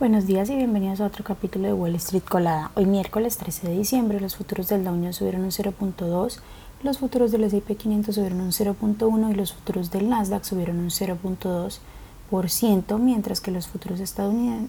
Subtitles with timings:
[0.00, 2.70] Buenos días y bienvenidos a otro capítulo de Wall Street Colada.
[2.74, 6.38] Hoy miércoles 13 de diciembre los futuros del Dow subieron un 0.2,
[6.82, 10.88] los futuros del S&P 500 subieron un 0.1 y los futuros del Nasdaq subieron un
[10.88, 14.00] 0.2%, mientras que los futuros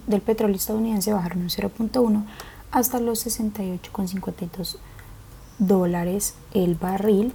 [0.05, 2.25] del petróleo estadounidense bajaron un 0.1
[2.73, 4.79] hasta los 68,52
[5.59, 7.31] dólares el barril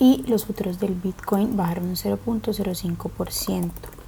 [0.00, 3.99] y los futuros del Bitcoin bajaron un 0.05%.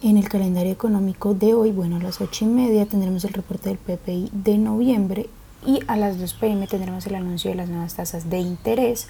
[0.00, 3.68] En el calendario económico de hoy, bueno, a las 8 y media tendremos el reporte
[3.68, 5.28] del PPI de noviembre
[5.66, 9.08] y a las 2 pm tendremos el anuncio de las nuevas tasas de interés.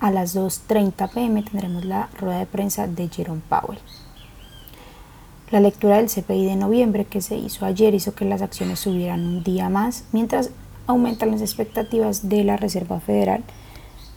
[0.00, 3.78] A las 2.30 pm tendremos la rueda de prensa de Jerome Powell.
[5.52, 9.24] La lectura del CPI de noviembre que se hizo ayer hizo que las acciones subieran
[9.24, 10.50] un día más, mientras
[10.88, 13.44] aumentan las expectativas de la Reserva Federal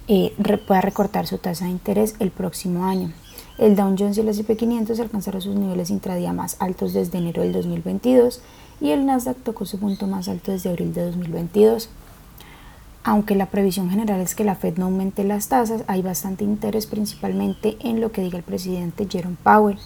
[0.08, 0.34] eh,
[0.66, 3.14] pueda recortar su tasa de interés el próximo año.
[3.58, 7.44] El Dow Jones y el S&P 500 alcanzaron sus niveles intradía más altos desde enero
[7.44, 8.42] del 2022
[8.82, 11.90] y el Nasdaq tocó su punto más alto desde abril de 2022.
[13.04, 16.88] Aunque la previsión general es que la Fed no aumente las tasas, hay bastante interés
[16.88, 19.78] principalmente en lo que diga el presidente Jerome Powell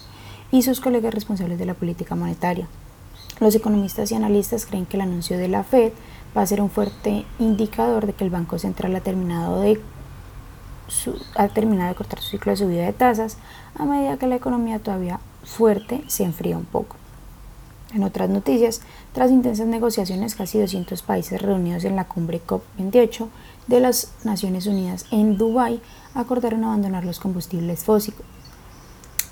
[0.50, 2.68] y sus colegas responsables de la política monetaria.
[3.38, 5.92] Los economistas y analistas creen que el anuncio de la Fed
[6.34, 9.80] va a ser un fuerte indicador de que el Banco Central ha terminado de
[11.34, 13.36] ha terminado de cortar su ciclo de subida de tasas
[13.76, 16.96] a medida que la economía todavía fuerte se enfría un poco.
[17.94, 18.82] En otras noticias,
[19.14, 23.28] tras intensas negociaciones, casi 200 países reunidos en la cumbre COP28
[23.66, 25.80] de las Naciones Unidas en Dubái
[26.14, 28.20] acordaron abandonar los combustibles fósiles.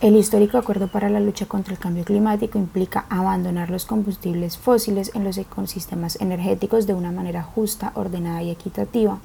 [0.01, 5.11] El histórico acuerdo para la lucha contra el cambio climático implica abandonar los combustibles fósiles
[5.15, 9.19] en los ecosistemas energéticos de una manera justa, ordenada y equitativa,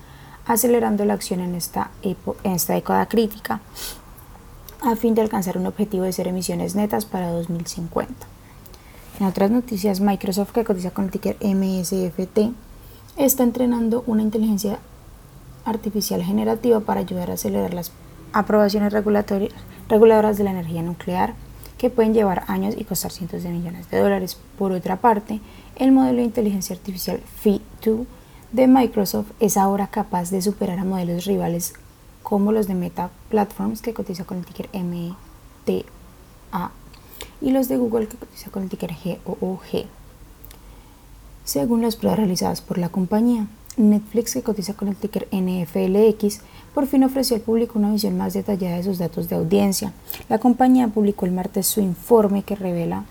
[0.46, 3.62] acelerando la acción en esta, en esta década crítica
[4.82, 8.14] a fin de alcanzar un objetivo de cero emisiones netas para 2050.
[9.20, 12.52] En otras noticias, Microsoft, que cotiza con el ticker MSFT,
[13.18, 14.80] está entrenando una inteligencia
[15.66, 17.92] artificial generativa para ayudar a acelerar las
[18.34, 21.36] aprobaciones reguladoras de la energía nuclear,
[21.78, 24.38] que pueden llevar años y costar cientos de millones de dólares.
[24.58, 25.40] Por otra parte,
[25.76, 28.06] el modelo de inteligencia artificial Phi-2
[28.52, 31.74] de Microsoft es ahora capaz de superar a modelos rivales
[32.22, 35.84] como los de Meta Platforms que cotiza con el ticker MTA
[37.42, 38.94] y los de Google que cotiza con el ticker
[39.26, 39.86] GOOG.
[41.46, 43.48] Según las pruebas realizadas por la compañía,
[43.78, 46.42] Netflix que cotiza con el ticker NFLX
[46.74, 49.94] por fin ofreció al público una visión más detallada de sus datos de audiencia.
[50.30, 53.06] La compañía publicó el martes su informe que revela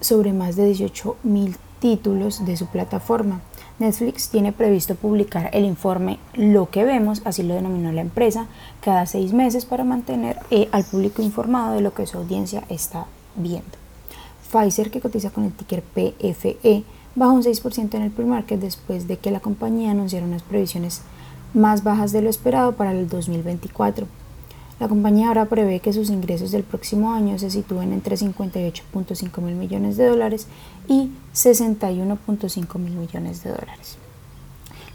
[0.00, 3.40] sobre más de 18.000 títulos de su plataforma.
[3.78, 8.46] Netflix tiene previsto publicar el informe Lo que vemos, así lo denominó la empresa,
[8.80, 13.06] cada seis meses para mantener eh, al público informado de lo que su audiencia está
[13.36, 13.70] viendo.
[14.50, 16.84] Pfizer, que cotiza con el ticker PFE,
[17.14, 21.02] bajó un 6% en el pre-market después de que la compañía anunciara unas previsiones
[21.54, 24.06] más bajas de lo esperado para el 2024.
[24.80, 29.56] La compañía ahora prevé que sus ingresos del próximo año se sitúen entre 58.5 mil
[29.56, 30.46] millones de dólares
[30.86, 33.96] y 61.5 mil millones de dólares.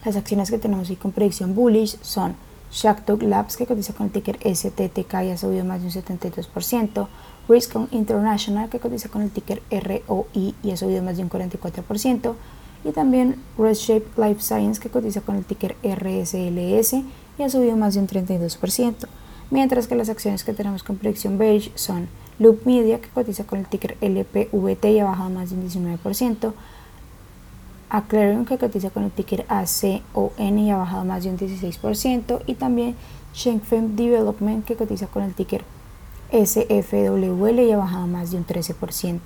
[0.05, 2.35] Las acciones que tenemos hoy con predicción bullish son
[2.71, 7.07] Shackdog Labs, que cotiza con el ticker STTK y ha subido más de un 72%,
[7.49, 12.35] Riscon International, que cotiza con el ticker ROI y ha subido más de un 44%,
[12.85, 16.93] y también Redshape Life Science, que cotiza con el ticker RSLS
[17.37, 19.07] y ha subido más de un 32%
[19.51, 22.07] mientras que las acciones que tenemos con predicción beige son
[22.39, 26.53] Loop Media, que cotiza con el ticker LPVT y ha bajado más de un 19%,
[27.89, 32.55] Aclarion, que cotiza con el ticker ACON y ha bajado más de un 16%, y
[32.55, 32.95] también
[33.35, 35.63] Shengfeng Development, que cotiza con el ticker
[36.31, 39.19] SFWL y ha bajado más de un 13%.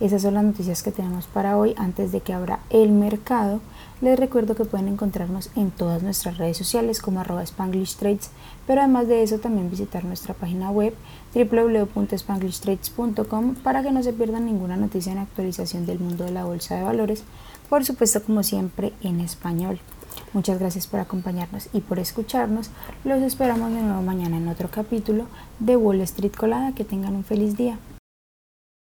[0.00, 3.60] Esas son las noticias que tenemos para hoy antes de que abra el mercado.
[4.00, 8.30] Les recuerdo que pueden encontrarnos en todas nuestras redes sociales como arroba Spanglish Trades,
[8.66, 10.94] pero además de eso también visitar nuestra página web
[11.34, 16.76] www.spanglishtrades.com para que no se pierdan ninguna noticia en actualización del mundo de la bolsa
[16.76, 17.24] de valores,
[17.68, 19.80] por supuesto como siempre en español.
[20.32, 22.70] Muchas gracias por acompañarnos y por escucharnos.
[23.04, 25.26] Los esperamos de nuevo mañana en otro capítulo
[25.60, 26.74] de Wall Street Colada.
[26.74, 27.78] Que tengan un feliz día.